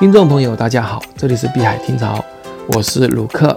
[0.00, 2.24] 听众朋友，大家好，这里是碧海听潮，
[2.68, 3.54] 我是鲁克。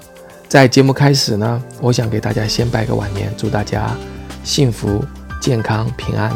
[0.49, 3.95] 在节目开始呢，我想给大家先拜个晚年，祝大家
[4.43, 5.01] 幸福、
[5.39, 6.29] 健康、平安。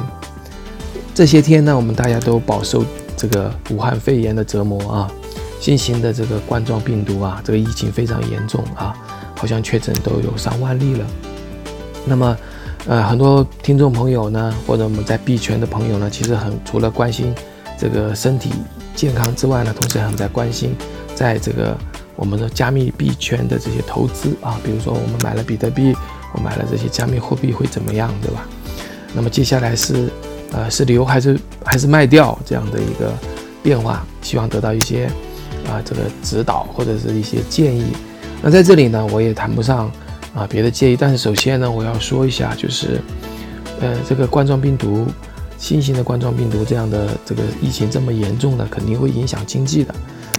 [1.14, 2.86] 这些天呢，我们大家都饱受
[3.18, 5.12] 这个武汉肺炎的折磨啊，
[5.60, 8.96] 新型的这个冠状病毒啊，这个疫情非常严重啊，
[9.36, 11.06] 好像确诊都有上万例了。
[12.06, 12.38] 那么，
[12.88, 17.36] 呃，很多听众朋友呢，或者我们在币圈的朋友呢，其实很除了关心
[17.78, 18.52] 这个身体。
[18.96, 20.76] 健康之外呢，同时很在关心，
[21.14, 21.78] 在这个
[22.16, 25.96] 我们的加密币圈的这些投资啊，比如说我们买了比特币，
[26.34, 28.48] 我买了这些加密货币会怎么样，对吧？
[29.14, 30.10] 那么接下来是，
[30.52, 33.14] 呃，是留还是还是卖掉这样的一个
[33.62, 35.06] 变化，希望得到一些
[35.68, 37.86] 啊这个指导或者是一些建议。
[38.42, 39.92] 那在这里呢，我也谈不上
[40.34, 43.00] 啊别的建议，但是首先呢，我要说一下，就是
[43.80, 45.06] 呃这个冠状病毒。
[45.58, 49.94] 新型的冠状病毒这样的这个疫情这么严重的，肯定会影响经济的。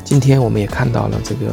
[0.04, 1.52] 今天我们也看到了这个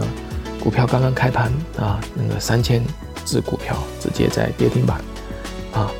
[0.63, 2.83] 股票刚刚开盘啊，那个三千
[3.25, 5.01] 只股票直接在跌停板
[5.73, 5.91] 啊，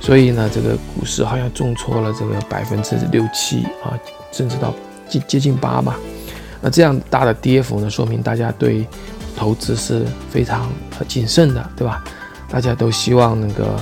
[0.00, 3.98] 所以呢，这个股市好像重挫了这个百分之六七啊，
[4.30, 4.72] 甚至到
[5.08, 5.98] 接接近八吧。
[6.60, 8.86] 那这样大的跌幅呢，说明大家对
[9.36, 10.70] 投资是非常
[11.08, 12.04] 谨慎的，对吧？
[12.48, 13.76] 大家都希望那个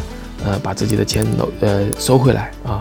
[0.44, 2.80] 呃把自己的钱收呃收回来啊。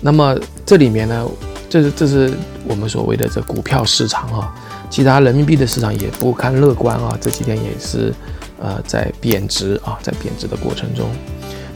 [0.00, 1.28] 那么这里面呢，
[1.68, 2.32] 这是这是
[2.66, 4.54] 我们所谓的这股票市场啊，
[4.88, 8.14] 其他人民币的市场也不堪乐观啊，这几天也是
[8.60, 11.08] 呃在贬值啊，在贬值的过程中。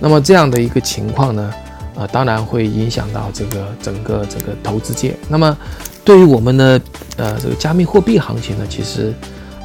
[0.01, 1.53] 那么这样的一个情况呢，
[1.97, 5.17] 呃，当然会影响到这个整个这个投资界。
[5.29, 5.57] 那么
[6.05, 6.81] 对于我们的
[7.17, 9.12] 呃这个加密货币行情呢，其实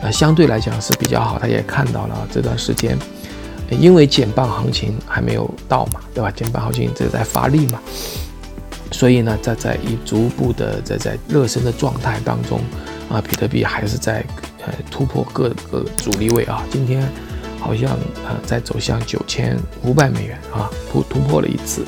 [0.02, 1.40] 呃相对来讲是比较好。
[1.40, 2.98] 他也看到了这段时间，
[3.70, 6.32] 因为减半行情还没有到嘛，对吧？
[6.32, 7.80] 减半行情正在发力嘛。
[8.92, 12.60] 所以呢，在在以逐步的在在热身的状态当中，
[13.10, 14.24] 啊，比特币还是在
[14.66, 17.08] 呃突破各个阻力位啊，今天
[17.60, 17.92] 好像
[18.26, 21.86] 呃在走向九千五百美元啊，突突破了一次。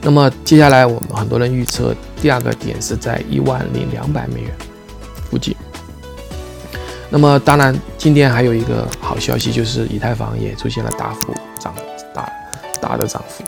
[0.00, 4.50] 那么接下来我们很多人预测第二个点是在一万零两百美元
[5.30, 5.54] 附近。
[7.08, 11.74] 那么当然今天还有一个好消息，就是以太坊也出现了大幅涨
[12.14, 12.32] 大
[12.80, 13.44] 大的涨幅。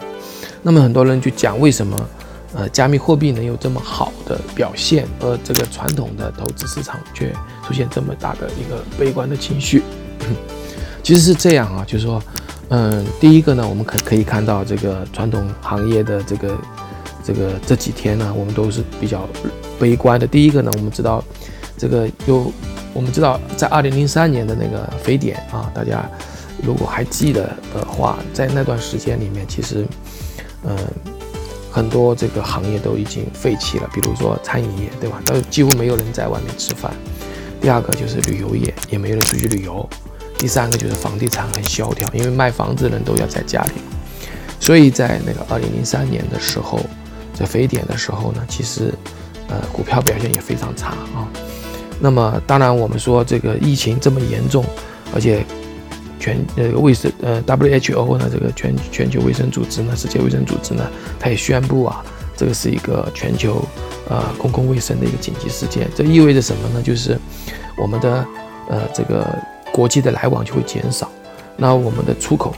[0.66, 2.08] 那么很多人就讲为什么，
[2.54, 7.30] 呃，加密货币能有这么好的表现，而这个传统的投资市场却
[7.66, 9.82] 出现这么大的一个悲观的情绪？
[11.04, 12.22] 其实是这样啊，就是说，
[12.70, 16.56] 嗯，第一个呢，我们可可以看到这个传统行业的这个
[17.22, 19.28] 这个这几天呢，我们都是比较
[19.78, 20.26] 悲观的。
[20.26, 21.22] 第一个呢，我们知道
[21.76, 22.50] 这个有，
[22.94, 26.08] 我们知道在二零零三年的那个非典啊，大家
[26.62, 29.86] 如果还记得的话，在那段时间里面，其实。
[30.66, 30.76] 嗯，
[31.70, 35.20] 很多这个行业都已经废弃了，比如说餐饮业，对吧？
[35.26, 36.92] 都几乎没有人在外面吃饭。
[37.60, 39.88] 第二个就是旅游业，也没有人出去旅游。
[40.38, 43.72] 第三个就是房地产很萧条，因为卖房子的人都要在家里。
[44.60, 46.80] 所以在那个二零零三年的时候，
[47.34, 48.92] 在非典的时候呢，其实
[49.48, 51.28] 呃股票表现也非常差啊。
[52.00, 54.64] 那么当然我们说这个疫情这么严重，
[55.14, 55.44] 而且。
[56.18, 60.86] 全呃卫生呃 WHO 呢，这个全全球卫生组织呢，世界卫生组织呢，
[61.18, 62.04] 它也宣布啊，
[62.36, 63.62] 这个是一个全球
[64.08, 65.88] 呃公共卫生的一个紧急事件。
[65.94, 66.82] 这意味着什么呢？
[66.82, 67.18] 就是
[67.76, 68.26] 我们的
[68.68, 69.26] 呃这个
[69.72, 71.10] 国际的来往就会减少，
[71.56, 72.54] 那我们的出口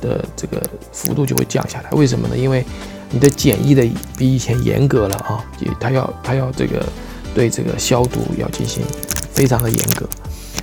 [0.00, 0.62] 的这个
[0.92, 1.90] 幅度就会降下来。
[1.90, 2.36] 为什么呢？
[2.36, 2.64] 因为
[3.10, 3.84] 你的检疫的
[4.16, 5.44] 比以前严格了啊，
[5.80, 6.86] 它要它要这个
[7.34, 8.84] 对这个消毒要进行
[9.32, 10.08] 非常的严格，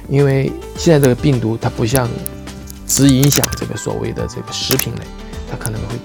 [0.10, 2.08] 因为现在这个病毒它不像。
[2.90, 5.02] 只影响这个所谓的这个食品类，
[5.52, 5.96] 它可能会，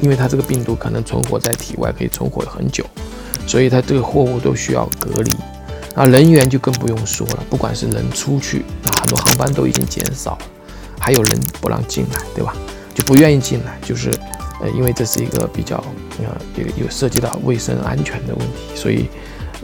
[0.00, 2.84] 因为它这个病毒可能存活在体外，可以存活很久，
[3.46, 5.30] 所以它这个货物都需要隔离。
[5.94, 10.36] 啊，人员就更不用说了，不管是人出去，那很多航班都已经减少，
[10.98, 12.56] 还有人不让进来，对吧？
[12.92, 14.10] 就不愿意进来，就是
[14.60, 15.76] 呃，因为这是一个比较
[16.18, 16.24] 呃
[16.56, 19.08] 有有涉及到卫生安全的问题，所以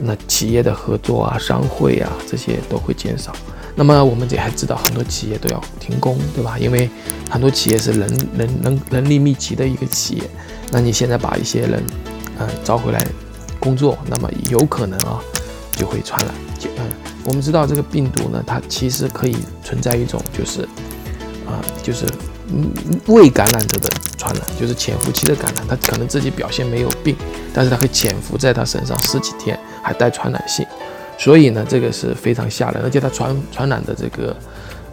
[0.03, 3.31] 那企业的合作啊、商会啊这些都会减少。
[3.73, 6.59] 那么我们也还知道很多企业都要停工，对吧？
[6.59, 6.89] 因为
[7.29, 10.23] 很多企业是人人人人力密集的一个企业，
[10.71, 11.81] 那你现在把一些人，
[12.37, 13.01] 呃，招回来
[13.59, 15.21] 工作，那么有可能啊，
[15.71, 16.35] 就会传染。
[16.59, 16.83] 就嗯，
[17.23, 20.63] 我们知道这个病毒呢，它其实可以存在一种就是，
[21.47, 22.05] 啊，就是
[23.07, 23.89] 未感染者的
[24.21, 27.15] 传染，就是潜伏期的感染，他可能自己表现没有病，
[27.51, 30.63] 但是他会潜伏在他身上十几天，还带传染性。
[31.17, 34.35] 所以呢，这个是非常吓人，而且它传传染的这个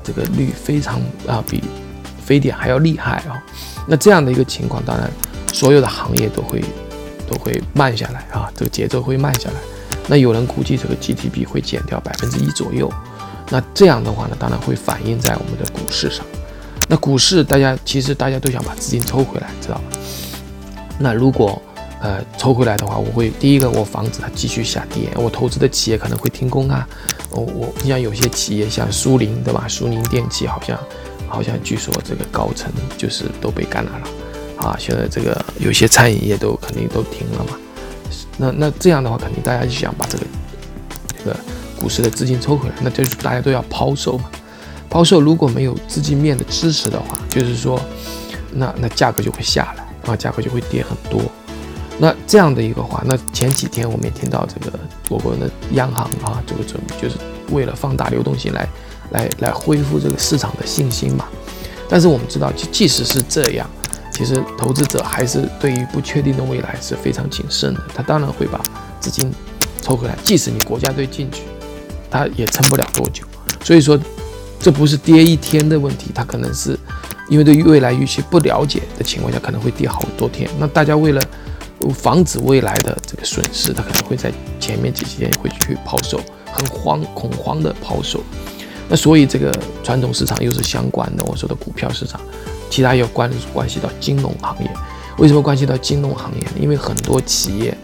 [0.03, 1.63] 这个率非常啊，比
[2.25, 3.37] 非典还要厉害啊。
[3.87, 5.11] 那这样的一个情况，当然
[5.53, 6.65] 所有的行业都会
[7.29, 9.57] 都会慢下来啊，这个节奏会慢下来。
[10.07, 12.91] 那有人估计这个 GDP 会减掉百分之一左右。
[13.51, 16.25] 那这样的话呢，当然会反映在我们的股市上。
[16.89, 19.83] 那股市大家其实大家都想把资金抽回来，知道吧？
[20.99, 21.61] 那如果
[22.01, 26.89] 呃抽回来的话，我会第一个我防止它继续下跌，我投资的企业可能会停工啊。
[27.31, 29.67] 我我你像有些企业像苏宁对吧？
[29.69, 30.79] 苏宁电器好像
[31.29, 34.09] 好像据说这个高层就是都被感染了
[34.57, 34.77] 啊。
[34.79, 37.59] 现在这个有些餐饮业都肯定都停了嘛。
[38.39, 40.25] 那那这样的话，肯定大家就想把这个
[41.19, 41.37] 这个
[41.79, 44.25] 股市的资金抽回来，那就是大家都要抛售嘛。
[44.91, 47.79] 抛售如果没有资金面的支持的话，就是说，
[48.53, 51.21] 那那价格就会下来啊，价格就会跌很多。
[51.99, 54.79] 那这样的一个话，那前几天我们也听到这个
[55.11, 57.17] 我国的央行啊，这个准备就是
[57.51, 58.69] 为了放大流动性来
[59.11, 61.27] 来来恢复这个市场的信心嘛。
[61.89, 63.69] 但是我们知道，即即使是这样，
[64.11, 67.81] 其实投资者还是对于不确定的未来是非常谨慎的。
[67.95, 68.59] 他当然会把
[69.01, 69.31] 资金
[69.83, 71.43] 抽回来，即使你国家队进去，
[72.11, 73.25] 他也撑不了多久。
[73.63, 73.99] 所以说。
[74.61, 76.79] 这不是跌一天的问题，它可能是
[77.29, 80.49] 因为对未来预期不了解的情况下，可能会跌好多天。
[80.59, 81.23] 那大家为了
[81.95, 86.21] 防止未来的这个损失，他可能会在前面几天会去抛售，
[86.53, 88.21] 很慌恐慌的抛售。
[88.89, 89.53] 那所以这个
[89.85, 92.21] 传统市场又是相关的，我说的股票市场，
[92.69, 94.71] 其他有关关系到金融行业。
[95.19, 96.47] 为什么关系到金融行业？
[96.61, 97.77] 因为很多企业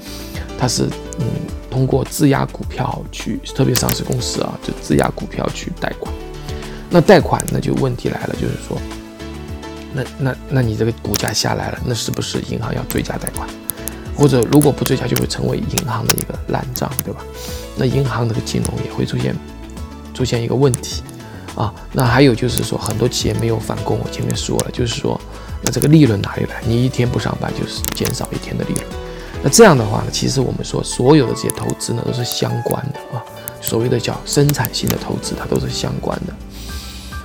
[0.58, 0.84] 它是
[1.18, 1.26] 嗯
[1.70, 6.12] 通过质押股票去，特别上市公司啊，就质押股票去贷款。
[6.94, 8.80] 那贷款那就问题来了，就是说，
[9.92, 13.48] 那那那你这个股价下来了，那是不是银行要追加贷款？
[14.16, 17.20] 或者如果不追加，就会成为银行的一个烂账，对吧？
[17.76, 19.34] 那银行这个金融也会出现
[20.14, 21.02] 出现一个问题
[21.56, 21.74] 啊。
[21.92, 25.20] 那还有就是说，很多企业没有返工，我前面说了，就是说，
[25.64, 26.62] 那这个利润哪里来？
[26.64, 28.86] 你一天不上班，就是减少一天的利润。
[29.42, 33.24] 那这样的话呢，其实我们说所有的这些投资呢，都是相关的啊。
[33.60, 36.32] 所谓的叫生产性的投资，它都是相关的。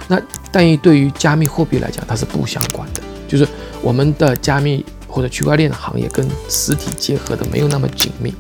[0.10, 0.22] 那
[0.52, 3.48] 但于对于加密货币来讲，它是不相关的，就是
[3.82, 8.34] 我们的加密或者区块链的行业跟实体结合的没有那么紧密。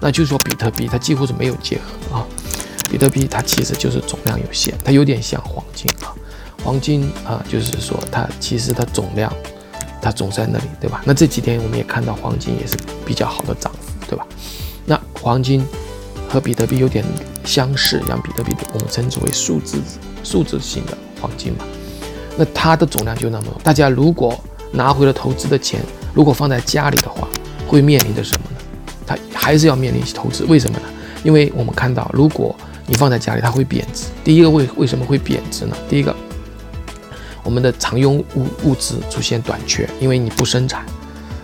[0.00, 2.26] 那就是说，比特币它几乎是没有结合啊。
[2.90, 6.12] 比特币它其实就是总量有限，它有点像黄金啊。
[6.62, 9.32] 黄金啊，就是说它其实它总量
[10.02, 11.02] 它总在那里，对吧？
[11.06, 14.26] 那这几天我们也看到黄金也是比较好的涨幅，对吧？
[14.84, 15.64] 那黄金
[16.34, 17.04] 和比特币有点
[17.44, 19.80] 相似，让比特币我们称之为数字
[20.24, 20.98] 数字性的。
[21.20, 21.64] 黄金嘛，
[22.36, 23.58] 那它的总量就那么多。
[23.62, 24.38] 大家如果
[24.72, 25.80] 拿回了投资的钱，
[26.12, 27.26] 如果放在家里的话，
[27.68, 28.56] 会面临着什么呢？
[29.06, 30.44] 它还是要面临投资。
[30.44, 30.84] 为什么呢？
[31.22, 32.54] 因为我们看到，如果
[32.84, 34.06] 你放在家里，它会贬值。
[34.22, 35.74] 第一个为为什么会贬值呢？
[35.88, 36.14] 第一个，
[37.42, 40.84] 我们的常用物物资出现短缺，因为你不生产，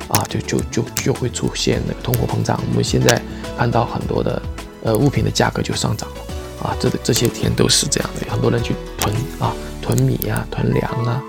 [0.08, 2.60] 啊，就就就就会出现那个通货膨胀。
[2.68, 3.18] 我们现在
[3.56, 4.42] 看到很多的
[4.82, 6.16] 呃物品的价格就上涨了。
[6.62, 11.22] 啊，这个这些天都是这样的，很多人去囤啊，囤米啊，囤粮啊，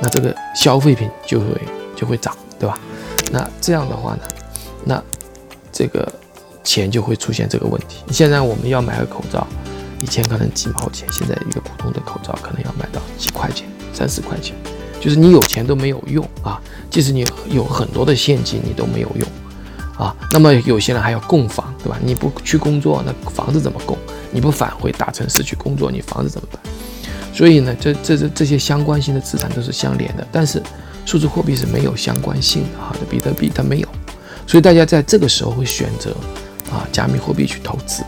[0.00, 1.46] 那这个消费品就会
[1.94, 2.78] 就会涨，对吧？
[3.30, 4.22] 那这样的话呢，
[4.82, 5.02] 那
[5.70, 6.10] 这个
[6.64, 8.02] 钱就会出现这个问题。
[8.10, 9.46] 现在我们要买个口罩，
[10.00, 14.56] 以前可能几毛钱，现在一个普通的口罩可能要买到几块钱、三四块钱，
[14.98, 16.58] 就是你有钱都没有用啊，
[16.90, 19.28] 即使你有很多的现金，你都没有用
[20.00, 20.16] 啊。
[20.32, 21.98] 那么有些人还要供房，对吧？
[22.02, 23.96] 你不去工作，那房子怎么供？
[24.32, 26.60] 你不返回大城市去工作，你房子怎么办？
[27.32, 30.62] 所以呢，这这这这些相关性的资产都是相连的，但是
[31.06, 33.88] 数字货币是没有相关性的哈，比特币它没有，
[34.46, 36.10] 所以大家在这个时候会选择
[36.70, 38.02] 啊加密货币去投资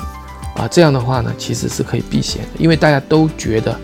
[0.57, 3.81] 啊，这样的话呢，其实是可以避险的，因为大家都觉得，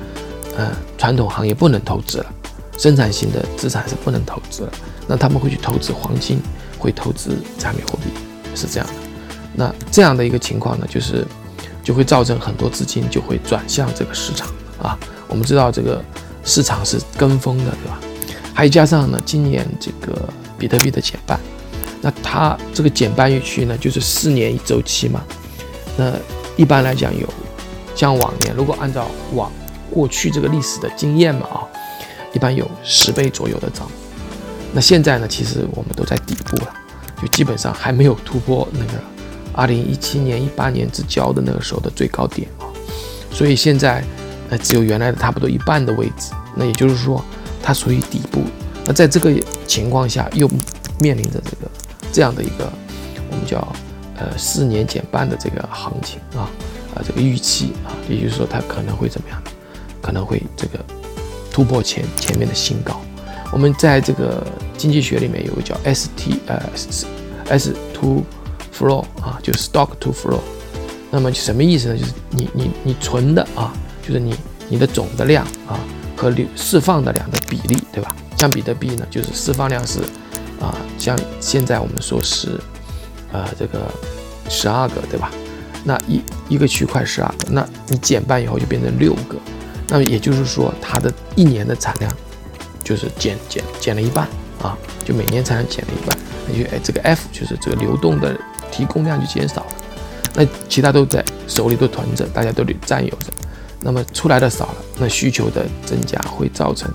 [0.57, 2.27] 呃，传统行业不能投资了，
[2.77, 4.73] 生产性的资产是不能投资了，
[5.07, 6.41] 那他们会去投资黄金，
[6.78, 8.11] 会投资加密货币，
[8.54, 8.94] 是这样的。
[9.54, 11.26] 那这样的一个情况呢，就是。
[11.85, 14.47] 就会造成很多资金就会转向这个市场
[14.78, 14.99] 啊。
[15.26, 16.04] 我们知道这个
[16.44, 17.99] 市场是跟风的，对吧？
[18.52, 21.40] 还加上呢，今年这个比特币的减半，
[22.02, 25.25] 那它这个减半预期呢，就是四年一周期嘛。
[25.97, 26.12] 那
[26.58, 27.26] 一般来讲有，
[27.97, 29.50] 像往年如果按照往
[29.90, 31.64] 过去这个历史的经验嘛啊，
[32.35, 33.94] 一般有十倍左右的涨幅。
[34.72, 36.75] 那现在呢，其实我们都在底部了，
[37.20, 38.92] 就基本上还没有突破那个。
[39.54, 42.70] 二零一七年、一八年之交的那个时候的最高点啊，
[43.32, 44.04] 所以现在
[44.50, 47.20] 呃只有原来的差不多一半的位置，那也就是说
[47.60, 48.40] 它属于底部。
[48.84, 49.34] 那在这个
[49.66, 50.48] 情况下，又
[51.00, 51.68] 面临着这个
[52.12, 52.72] 这样的一个
[53.32, 53.56] 我们叫
[54.16, 56.46] 呃四年减半的这个行情啊
[56.94, 59.42] 啊这个预期啊，也就是说它可能会怎么样？
[60.00, 60.78] 可能会这个
[61.50, 63.00] 突破前前面的新高。
[63.52, 67.07] 我们在这个经济学里面有个叫 S T 呃 S
[67.49, 68.25] S two
[68.73, 70.40] flow 啊，就 stock to flow，
[71.11, 71.97] 那么什么意思呢？
[71.97, 73.73] 就是你你你存的啊，
[74.07, 74.35] 就是你
[74.69, 75.81] 你的总的量啊
[76.17, 78.14] 和流释放的量的比例，对吧？
[78.37, 80.00] 像比特币呢，就是释放量是
[80.61, 82.61] 啊，像现在我们说是
[83.33, 83.90] 呃这个
[84.49, 85.31] 十二个，对吧？
[85.85, 89.37] 那一一个区块十二个，那你减半以后就变成六个，
[89.88, 92.12] 那么也就是说它的一年的产量
[92.88, 94.26] 就是减减减了一半
[94.62, 96.16] 啊，就每年产量减了一半，
[96.49, 98.35] 那就哎这个 F 就是这个流动的
[98.71, 99.73] 提供量就减少了。
[100.35, 103.30] 那其他都在手里都囤着，大家都得占有着，
[103.80, 106.90] 那么出来的少了，那需求的增加会造成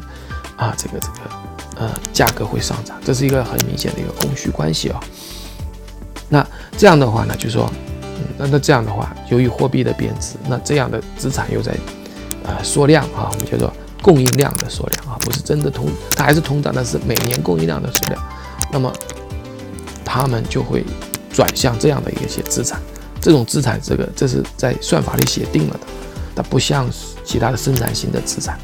[0.57, 4.99] 啊，这个这个呃价格会上涨，这是一个很明显的一个供需关系啊。
[6.27, 6.43] 那
[6.75, 7.71] 这样的话呢，就说，
[8.01, 11.75] 嗯，那那这样的话，由于货币的贬值，那这样的资产又在
[12.43, 13.71] 呃缩量啊，我们叫做
[14.01, 18.21] 供应量的缩量，不是真的通，它还是通胀，但是每年供应量的数量，
[18.71, 18.91] 那么
[20.03, 20.85] 他们就会
[21.31, 22.79] 转向这样的一些资产。
[23.19, 25.87] 这种资产，这个这是在算法里写定了的，
[26.35, 26.85] 它不像
[27.23, 28.59] 其他的生产性的资产，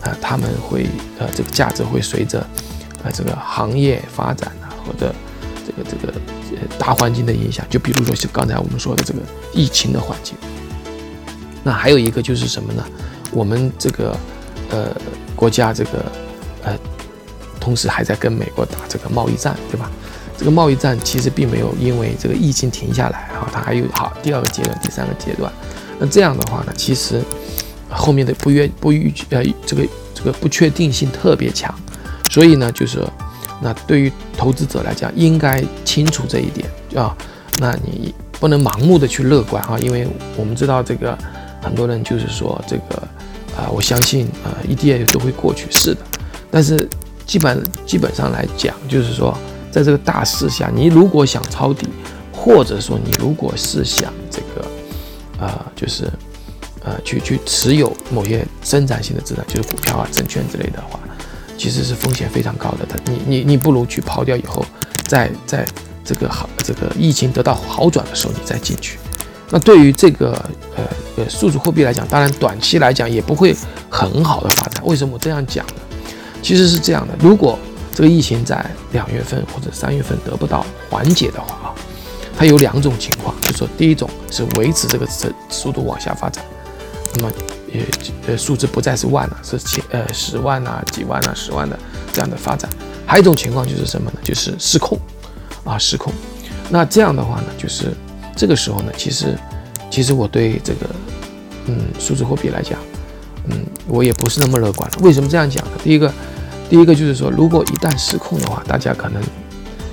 [0.00, 0.86] 啊，他们会
[1.18, 2.46] 呃这个价值会随着
[3.02, 5.12] 呃这个行业发展啊，或者
[5.66, 6.12] 这个这个
[6.52, 9.18] 呃大环境的影响，就比如说像刚才我们说的这个
[9.52, 10.36] 疫情的环境，
[11.64, 12.84] 那还有一个就是什么呢？
[13.32, 14.16] 我们这个
[14.70, 14.94] 呃
[15.34, 16.04] 国家这个
[16.62, 16.78] 呃
[17.60, 19.90] 同时还在跟美国打这个贸易战，对吧？
[20.38, 25.50] 这个贸易战其实并没有因为这个疫情停下来啊，它还有好第二个阶段、第三个阶段。
[25.98, 27.22] 那这样的话呢，其实
[27.88, 31.74] 后面的不约不预呃这个这个不确定性特别强，
[32.30, 33.02] 所以呢，就是
[33.62, 37.16] 那对于投资者来讲，应该清楚这一点啊。
[37.58, 40.06] 那你不能盲目的去乐观啊，因为
[40.36, 41.16] 我们知道这个
[41.62, 43.08] 很多人就是说这个
[43.56, 46.00] 啊，我相信啊，E D A 都会过去，是的。
[46.50, 46.88] 但是
[47.26, 49.36] 基本基本上来讲，就是说。
[49.68, 51.86] 在这个大势下，你如果想抄底，
[52.32, 54.66] 或者说你如果是想这个，
[55.38, 56.10] 呃，就是，
[56.82, 60.98] 呃，去去持有某些生产性的资产，就是股票啊、证券之类的话，
[61.58, 62.86] 其实是风险非常高的。
[62.88, 64.64] 它，你你你不如去抛掉以后，
[65.06, 65.66] 在在
[66.02, 68.98] 这个好这个疫情得到好转的时候，你再进去。
[69.50, 70.32] 那对于这个
[70.74, 70.84] 呃
[71.16, 73.54] 呃数字货币来讲，当然短期来讲也不会
[73.90, 74.82] 很好的发展。
[74.86, 75.74] 为什么我这样讲呢？
[76.42, 77.58] 其实是这样的，如果
[77.94, 81.74] 这个疫情在两月份或者三月份得不到缓解的话啊，
[82.38, 86.44] 它有两种情况，就说第一种是维持这个速速度往下发展，
[87.14, 87.32] 那么
[87.72, 87.82] 也
[88.28, 91.78] 呃数字不再是万了，是千呃十万呐、几万呐、十万的
[92.12, 92.70] 这样的发展。
[93.06, 94.18] 还有一种情况就是什么呢？
[94.22, 94.98] 就是失控
[95.64, 96.12] 啊，失控。
[96.68, 97.92] 那这样的话呢，就是
[98.36, 99.38] 这个时候呢，其实
[99.90, 100.86] 其实我对这个
[101.66, 102.78] 嗯数字货币来讲，
[103.50, 104.96] 嗯我也不是那么乐观了。
[105.02, 105.72] 为什么这样讲呢？
[105.82, 106.12] 第一个。
[106.68, 109.22] 第一个就是说，如果一旦失控的话，大家可能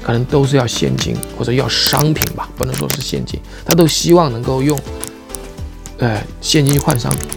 [0.01, 4.75] 可能都是要现金或者要商品吧，不能说是现金，他都希望能够用，
[5.99, 7.29] 呃，现金换商品。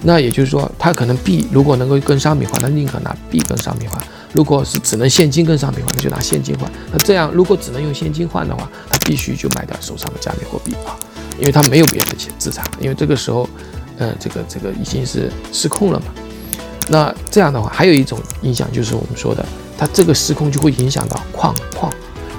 [0.00, 4.00] 那也就是说，他可能币如果能够跟商品换，他宁可拿币跟商品换；
[4.32, 6.72] 如果是只能现金跟商品换，那就拿现金换。
[6.90, 10.96] 那这样，如果只能用现金换的话，他必须就卖掉手上的加密货币啊，
[11.38, 13.46] 因为他没有别的钱资产，因为这个时候，
[13.98, 16.06] 呃，这个这个已经是失控了嘛。
[16.88, 19.44] 那这样的话，还有一种影响就是我们说的，
[19.76, 21.92] 它这个失控就会影响到矿矿，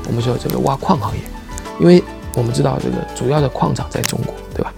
[0.08, 1.22] 我们说这个挖矿行业，
[1.80, 4.74] 因为我们知道这个主要的矿场在中国，对吧？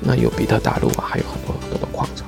[0.00, 2.26] 那有比特大陆啊，还有很多很多的矿场。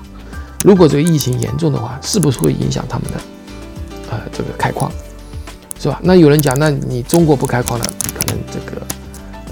[0.64, 3.20] 如果这个疫情严重的话，是不是会影响他们的
[4.10, 4.90] 呃这个开矿，
[5.78, 6.00] 是吧？
[6.02, 7.84] 那有人讲，那你中国不开矿了，
[8.18, 8.82] 可能这个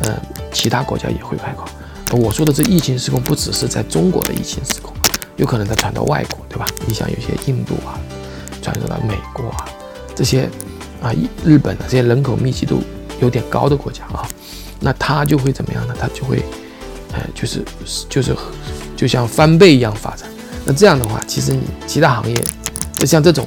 [0.02, 1.68] 呃其他国家也会开矿。
[2.12, 4.92] 我说的这疫情失控，不只是在中国的疫情失控。
[5.36, 6.66] 有可能它传到外国，对吧？
[6.86, 8.00] 你想有些印度啊，
[8.62, 9.68] 传入到美国啊，
[10.14, 10.48] 这些
[11.02, 11.12] 啊，
[11.44, 12.82] 日本啊这些人口密集度
[13.20, 14.26] 有点高的国家啊，
[14.80, 15.94] 那它就会怎么样呢？
[15.98, 16.42] 它就会，
[17.12, 17.62] 呃，就是
[18.08, 18.34] 就是
[18.96, 20.26] 就像翻倍一样发展。
[20.64, 22.44] 那这样的话，其实你其他行业，
[22.94, 23.46] 就像这种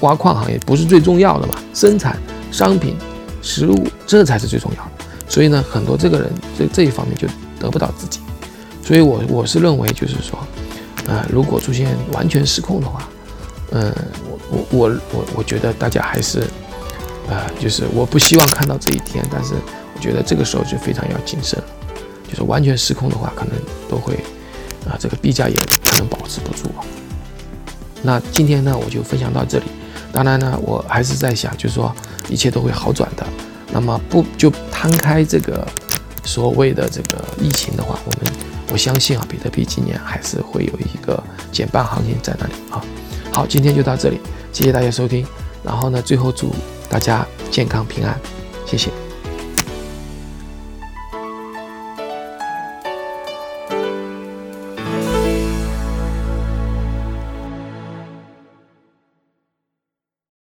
[0.00, 1.54] 挖矿行业不是最重要的嘛？
[1.74, 2.16] 生产
[2.52, 2.94] 商品、
[3.42, 4.90] 食物这才是最重要的。
[5.28, 7.26] 所以呢，很多这个人这这一方面就
[7.58, 8.20] 得不到自己。
[8.82, 10.38] 所以我我是认为就是说。
[11.08, 13.08] 啊，如果出现完全失控的话，
[13.70, 13.94] 嗯，
[14.50, 16.40] 我我我我我觉得大家还是，
[17.30, 19.54] 啊，就是我不希望看到这一天，但是
[19.94, 21.64] 我觉得这个时候就非常要谨慎了，
[22.28, 23.54] 就是完全失控的话，可能
[23.88, 24.14] 都会，
[24.84, 26.82] 啊，这个币价也可能保持不住啊。
[28.02, 29.66] 那今天呢，我就分享到这里。
[30.12, 31.94] 当然呢，我还是在想，就是说
[32.28, 33.24] 一切都会好转的。
[33.72, 35.64] 那么不就摊开这个
[36.26, 38.32] 所谓的这个疫情的话，我们。
[38.72, 42.82] 我相信啊，比特币今年还是会有一个减半行情在那里啊。
[43.32, 44.20] 好，今天就到这里，
[44.52, 45.24] 谢谢大家收听。
[45.62, 46.52] 然后呢，最后祝
[46.90, 48.18] 大家健康平安，
[48.66, 49.05] 谢谢。